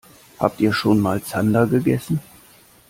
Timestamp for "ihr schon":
0.59-0.99